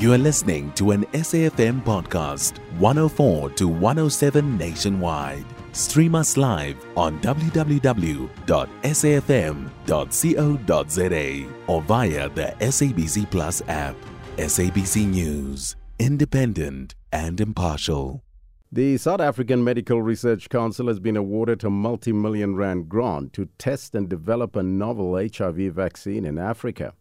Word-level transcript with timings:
You 0.00 0.12
are 0.14 0.18
listening 0.18 0.72
to 0.76 0.92
an 0.92 1.04
SAFM 1.12 1.84
podcast, 1.84 2.56
104 2.78 3.50
to 3.50 3.68
107 3.68 4.56
nationwide. 4.56 5.44
Stream 5.72 6.14
us 6.14 6.38
live 6.38 6.82
on 6.96 7.20
www.safm.co.za 7.20 7.74
or 11.66 11.82
via 11.82 12.28
the 12.30 12.54
SABC 12.60 13.30
Plus 13.30 13.60
app. 13.68 13.94
SABC 14.38 15.06
News, 15.06 15.76
independent 15.98 16.94
and 17.12 17.38
impartial. 17.38 18.22
The 18.72 18.96
South 18.96 19.20
African 19.20 19.62
Medical 19.62 20.00
Research 20.00 20.48
Council 20.48 20.86
has 20.86 20.98
been 20.98 21.18
awarded 21.18 21.62
a 21.62 21.68
multi 21.68 22.14
million 22.14 22.56
rand 22.56 22.88
grant 22.88 23.34
to 23.34 23.50
test 23.58 23.94
and 23.94 24.08
develop 24.08 24.56
a 24.56 24.62
novel 24.62 25.16
HIV 25.16 25.74
vaccine 25.74 26.24
in 26.24 26.38
Africa. 26.38 26.94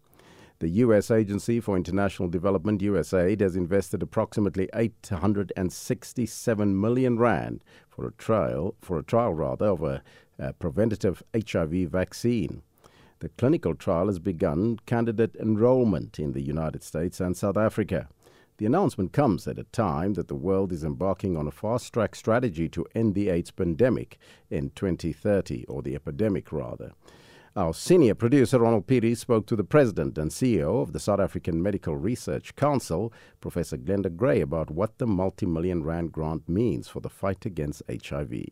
The 0.59 0.69
U.S. 0.83 1.09
Agency 1.09 1.61
for 1.61 1.77
International 1.77 2.27
Development, 2.27 2.81
USAID, 2.81 3.39
has 3.39 3.55
invested 3.55 4.03
approximately 4.03 4.67
867 4.73 6.81
million 6.81 7.17
rand 7.17 7.63
for 7.87 8.05
a 8.05 8.11
trial, 8.11 8.75
for 8.81 8.99
a 8.99 9.03
trial 9.03 9.33
rather, 9.33 9.67
of 9.67 9.83
a, 9.83 10.03
a 10.37 10.51
preventative 10.51 11.23
HIV 11.33 11.89
vaccine. 11.89 12.61
The 13.19 13.29
clinical 13.29 13.73
trial 13.73 14.07
has 14.07 14.19
begun 14.19 14.79
candidate 14.85 15.37
enrollment 15.37 16.19
in 16.19 16.33
the 16.33 16.41
United 16.41 16.83
States 16.83 17.21
and 17.21 17.37
South 17.37 17.55
Africa. 17.55 18.09
The 18.57 18.65
announcement 18.65 19.13
comes 19.13 19.47
at 19.47 19.57
a 19.57 19.63
time 19.63 20.15
that 20.15 20.27
the 20.27 20.35
world 20.35 20.73
is 20.73 20.83
embarking 20.83 21.37
on 21.37 21.47
a 21.47 21.51
fast 21.51 21.93
track 21.93 22.15
strategy 22.15 22.67
to 22.67 22.85
end 22.93 23.15
the 23.15 23.29
AIDS 23.29 23.51
pandemic 23.51 24.17
in 24.49 24.71
2030, 24.71 25.63
or 25.69 25.81
the 25.81 25.95
epidemic 25.95 26.51
rather. 26.51 26.91
Our 27.55 27.73
senior 27.73 28.13
producer, 28.13 28.59
Ronald 28.59 28.85
Phiri, 28.85 29.17
spoke 29.17 29.47
to 29.47 29.55
the 29.55 29.63
president 29.63 30.19
and 30.19 30.29
CEO 30.29 30.83
of 30.83 30.93
the 30.93 30.99
South 30.99 31.19
African 31.19 31.63
Medical 31.63 31.95
Research 31.95 32.55
Council, 32.55 33.11
Professor 33.41 33.75
Glenda 33.75 34.15
Gray, 34.15 34.41
about 34.41 34.69
what 34.69 34.99
the 34.99 35.07
multi 35.07 35.47
million 35.47 35.83
rand 35.83 36.11
grant 36.11 36.47
means 36.47 36.87
for 36.87 36.99
the 36.99 37.09
fight 37.09 37.47
against 37.47 37.81
HIV. 37.89 38.43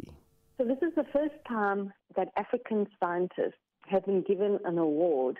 So, 0.58 0.66
this 0.66 0.80
is 0.82 0.96
the 0.96 1.06
first 1.14 1.36
time 1.48 1.94
that 2.16 2.30
African 2.38 2.88
scientists 3.00 3.62
have 3.88 4.04
been 4.06 4.24
given 4.24 4.58
an 4.66 4.80
award 4.80 5.38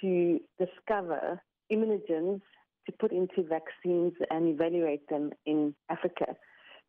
to 0.00 0.40
discover 0.58 1.38
immunogens 1.70 2.40
to 2.86 2.92
put 2.98 3.12
into 3.12 3.42
vaccines 3.42 4.14
and 4.30 4.48
evaluate 4.48 5.06
them 5.10 5.30
in 5.44 5.74
Africa. 5.90 6.34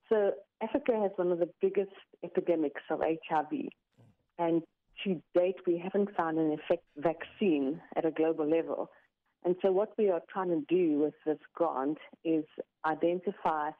So, 0.07 0.31
Africa 0.63 0.93
has 1.01 1.11
one 1.17 1.33
of 1.33 1.39
the 1.39 1.49
biggest 1.61 1.91
epidemics 2.23 2.81
of 2.89 3.01
HIV. 3.01 3.67
And 4.37 4.63
to 5.03 5.21
date, 5.33 5.55
we 5.67 5.77
haven't 5.77 6.15
found 6.15 6.37
an 6.37 6.51
effective 6.51 7.03
vaccine 7.03 7.81
at 7.95 8.05
a 8.05 8.11
global 8.11 8.49
level. 8.49 8.89
And 9.43 9.55
so, 9.61 9.71
what 9.71 9.93
we 9.97 10.09
are 10.09 10.21
trying 10.31 10.49
to 10.49 10.65
do 10.67 10.99
with 10.99 11.13
this 11.25 11.37
grant 11.53 11.97
is 12.23 12.45
identify 12.85 13.71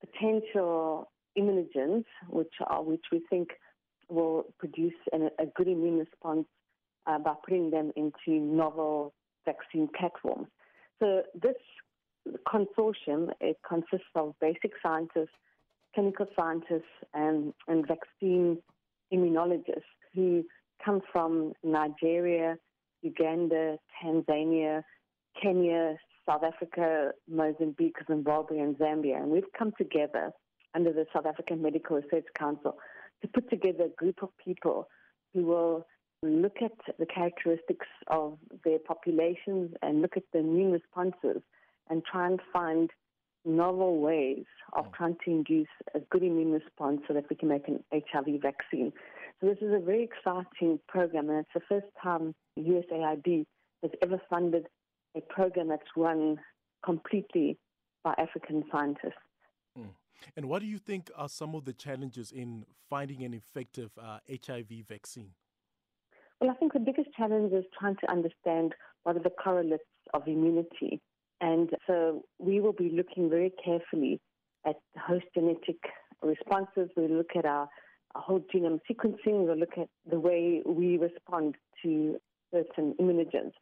potential 0.00 1.10
immunogens, 1.38 2.04
which 2.28 2.52
are 2.66 2.82
which 2.82 3.04
we 3.10 3.22
think 3.30 3.50
will 4.08 4.44
produce 4.58 4.94
an, 5.12 5.30
a 5.38 5.46
good 5.46 5.68
immune 5.68 5.98
response 5.98 6.46
uh, 7.06 7.18
by 7.18 7.34
putting 7.44 7.70
them 7.70 7.92
into 7.96 8.40
novel 8.40 9.14
vaccine 9.44 9.88
platforms. 9.98 10.48
So, 11.00 11.22
this 11.40 11.56
consortium 12.46 13.30
it 13.40 13.56
consists 13.66 14.10
of 14.14 14.34
basic 14.40 14.72
scientists, 14.82 15.36
clinical 15.94 16.26
scientists, 16.36 16.82
and, 17.14 17.54
and 17.68 17.86
vaccine 17.86 18.58
immunologists 19.12 19.82
who 20.16 20.44
come 20.84 21.00
from 21.12 21.52
Nigeria, 21.62 22.56
Uganda, 23.02 23.76
Tanzania, 24.02 24.82
Kenya, 25.40 25.96
South 26.28 26.42
Africa, 26.42 27.12
Mozambique, 27.28 27.96
Zimbabwe, 28.08 28.58
and 28.58 28.76
Zambia. 28.78 29.18
And 29.22 29.30
we've 29.30 29.52
come 29.56 29.72
together 29.78 30.32
under 30.74 30.92
the 30.92 31.06
South 31.12 31.26
African 31.26 31.62
Medical 31.62 31.96
Research 31.96 32.26
Council 32.36 32.76
to 33.22 33.28
put 33.28 33.48
together 33.48 33.84
a 33.84 33.88
group 33.90 34.22
of 34.22 34.30
people 34.42 34.88
who 35.32 35.44
will 35.44 35.86
look 36.22 36.56
at 36.62 36.72
the 36.98 37.06
characteristics 37.06 37.86
of 38.08 38.38
their 38.64 38.78
populations 38.78 39.72
and 39.82 40.02
look 40.02 40.16
at 40.16 40.24
the 40.32 40.40
immune 40.40 40.72
responses 40.72 41.42
and 41.88 42.02
try 42.04 42.26
and 42.26 42.40
find 42.52 42.90
novel 43.44 44.00
ways 44.00 44.44
of 44.72 44.86
mm. 44.86 44.94
trying 44.94 45.16
to 45.24 45.30
induce 45.30 45.68
a 45.94 46.00
good 46.00 46.22
immune 46.22 46.52
response 46.52 47.00
so 47.06 47.14
that 47.14 47.24
we 47.30 47.36
can 47.36 47.48
make 47.48 47.68
an 47.68 47.82
HIV 47.92 48.40
vaccine. 48.42 48.92
So 49.40 49.48
this 49.48 49.58
is 49.60 49.74
a 49.74 49.78
very 49.78 50.02
exciting 50.04 50.80
program, 50.88 51.28
and 51.28 51.40
it's 51.40 51.48
the 51.54 51.60
first 51.68 51.86
time 52.02 52.34
USAID 52.58 53.44
has 53.82 53.90
ever 54.02 54.20
funded 54.30 54.66
a 55.16 55.20
program 55.20 55.68
that's 55.68 55.82
run 55.96 56.38
completely 56.84 57.58
by 58.02 58.14
African 58.18 58.64
scientists. 58.72 59.12
Mm. 59.78 59.90
And 60.36 60.46
what 60.46 60.60
do 60.62 60.66
you 60.66 60.78
think 60.78 61.10
are 61.16 61.28
some 61.28 61.54
of 61.54 61.64
the 61.66 61.74
challenges 61.74 62.32
in 62.32 62.64
finding 62.88 63.24
an 63.24 63.34
effective 63.34 63.90
uh, 64.00 64.18
HIV 64.46 64.86
vaccine? 64.88 65.30
Well, 66.40 66.50
I 66.50 66.54
think 66.54 66.72
the 66.72 66.80
biggest 66.80 67.08
challenge 67.16 67.52
is 67.52 67.64
trying 67.78 67.96
to 67.96 68.10
understand 68.10 68.74
what 69.02 69.16
are 69.16 69.22
the 69.22 69.30
correlates 69.30 69.84
of 70.14 70.26
immunity. 70.26 71.00
And 71.40 71.70
so 71.86 72.24
we 72.38 72.60
will 72.60 72.72
be 72.72 72.90
looking 72.90 73.28
very 73.28 73.52
carefully 73.62 74.20
at 74.66 74.76
host 74.98 75.26
genetic 75.34 75.78
responses. 76.22 76.90
We 76.96 77.08
look 77.08 77.30
at 77.36 77.44
our 77.44 77.68
whole 78.20 78.40
genome 78.54 78.80
sequencing. 78.90 79.46
We'll 79.46 79.56
look 79.56 79.78
at 79.78 79.88
the 80.08 80.20
way 80.20 80.62
we 80.64 80.98
respond 80.98 81.56
to 81.82 82.16
certain 82.52 82.94
immunogens. 83.00 83.52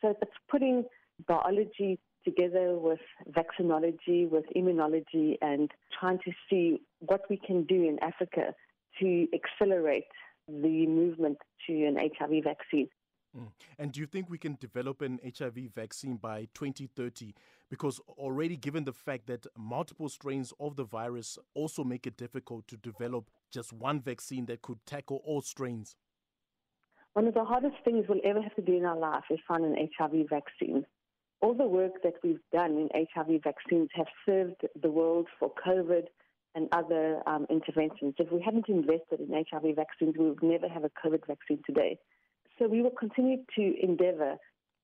So 0.00 0.14
it's 0.22 0.32
putting 0.50 0.84
biology 1.26 1.98
together 2.24 2.76
with 2.76 3.00
vaccinology, 3.30 4.28
with 4.28 4.44
immunology, 4.56 5.36
and 5.40 5.70
trying 5.98 6.18
to 6.24 6.32
see 6.48 6.80
what 7.00 7.22
we 7.30 7.36
can 7.36 7.64
do 7.64 7.74
in 7.74 7.98
Africa 8.02 8.54
to 9.00 9.26
accelerate 9.32 10.04
the 10.48 10.86
movement 10.86 11.38
to 11.66 11.86
an 11.86 11.96
HIV 11.96 12.44
vaccine. 12.44 12.88
Mm. 13.36 13.48
And 13.78 13.92
do 13.92 14.00
you 14.00 14.06
think 14.06 14.30
we 14.30 14.38
can 14.38 14.56
develop 14.60 15.02
an 15.02 15.20
HIV 15.38 15.74
vaccine 15.74 16.16
by 16.16 16.48
2030? 16.54 17.34
Because 17.70 18.00
already, 18.08 18.56
given 18.56 18.84
the 18.84 18.92
fact 18.92 19.26
that 19.26 19.46
multiple 19.56 20.08
strains 20.08 20.52
of 20.58 20.76
the 20.76 20.84
virus 20.84 21.38
also 21.54 21.84
make 21.84 22.06
it 22.06 22.16
difficult 22.16 22.66
to 22.68 22.76
develop 22.78 23.30
just 23.52 23.72
one 23.72 24.00
vaccine 24.00 24.46
that 24.46 24.62
could 24.62 24.78
tackle 24.86 25.20
all 25.24 25.40
strains? 25.40 25.96
One 27.14 27.26
of 27.26 27.34
the 27.34 27.44
hardest 27.44 27.76
things 27.84 28.04
we'll 28.08 28.20
ever 28.24 28.40
have 28.40 28.54
to 28.56 28.62
do 28.62 28.76
in 28.76 28.84
our 28.84 28.96
life 28.96 29.24
is 29.30 29.38
find 29.46 29.64
an 29.64 29.88
HIV 29.98 30.28
vaccine. 30.28 30.84
All 31.40 31.54
the 31.54 31.66
work 31.66 32.02
that 32.02 32.14
we've 32.22 32.40
done 32.52 32.72
in 32.72 32.88
HIV 32.94 33.42
vaccines 33.42 33.88
have 33.94 34.06
served 34.26 34.62
the 34.80 34.90
world 34.90 35.26
for 35.38 35.52
COVID 35.66 36.04
and 36.54 36.68
other 36.72 37.22
um, 37.26 37.46
interventions. 37.50 38.14
If 38.18 38.32
we 38.32 38.40
hadn't 38.40 38.68
invested 38.68 39.20
in 39.20 39.44
HIV 39.50 39.76
vaccines, 39.76 40.14
we 40.18 40.28
would 40.28 40.42
never 40.42 40.68
have 40.68 40.84
a 40.84 40.90
COVID 41.04 41.26
vaccine 41.26 41.60
today. 41.66 41.98
So 42.58 42.66
we 42.66 42.82
will 42.82 42.90
continue 42.90 43.38
to 43.56 43.74
endeavor 43.82 44.36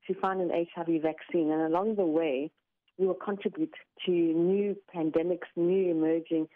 to 0.06 0.14
find 0.20 0.40
an 0.40 0.50
HIV 0.50 1.02
vaccine, 1.02 1.50
and 1.50 1.62
along 1.62 1.96
the 1.96 2.04
way, 2.04 2.50
we 2.98 3.06
will 3.06 3.14
contribute 3.14 3.74
to 4.06 4.10
new 4.10 4.76
pandemics, 4.94 5.48
new 5.56 5.90
emerging 5.90 6.46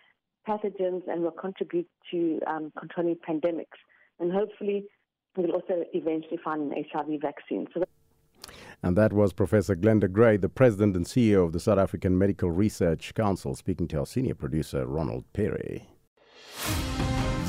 pathogens, 0.48 1.02
and 1.08 1.22
will 1.22 1.30
contribute 1.30 1.88
to 2.10 2.40
um, 2.46 2.72
controlling 2.78 3.16
pandemics. 3.16 3.78
And 4.18 4.32
hopefully, 4.32 4.84
we'll 5.36 5.52
also 5.52 5.84
eventually 5.92 6.38
find 6.42 6.72
an 6.72 6.84
HIV 6.92 7.20
vaccine. 7.20 7.66
So 7.74 7.84
and 8.82 8.96
that 8.96 9.12
was 9.12 9.32
Professor 9.32 9.74
Glenda 9.74 10.10
Gray, 10.10 10.36
the 10.36 10.48
president 10.48 10.94
and 10.94 11.04
CEO 11.04 11.44
of 11.44 11.52
the 11.52 11.60
South 11.60 11.78
African 11.78 12.16
Medical 12.16 12.50
Research 12.50 13.12
Council, 13.14 13.54
speaking 13.54 13.88
to 13.88 13.98
our 13.98 14.06
senior 14.06 14.34
producer, 14.34 14.86
Ronald 14.86 15.24
Phiri. 15.34 15.82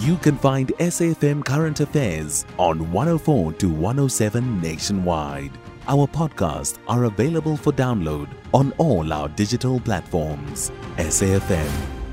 You 0.02 0.16
can 0.18 0.38
find 0.38 0.70
SAFM 0.80 1.46
Current 1.46 1.82
Affairs 1.82 2.46
on 2.58 2.92
104 2.92 3.54
to 3.54 3.70
107 3.70 4.62
nationwide. 4.62 5.52
Our 5.88 6.08
podcasts 6.08 6.80
are 6.88 7.04
available 7.04 7.58
for 7.58 7.74
download 7.74 8.30
on 8.54 8.72
all 8.78 9.12
our 9.12 9.28
digital 9.30 9.80
platforms. 9.80 10.72
SAFM, 10.98 11.99